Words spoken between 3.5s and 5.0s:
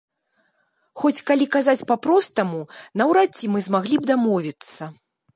мы змаглі б дамовіцца.